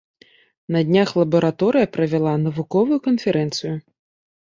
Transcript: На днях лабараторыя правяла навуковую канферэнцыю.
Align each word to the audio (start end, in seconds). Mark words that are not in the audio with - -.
На 0.75 0.81
днях 0.87 1.09
лабараторыя 1.19 1.91
правяла 1.99 2.35
навуковую 2.49 2.99
канферэнцыю. 3.11 3.75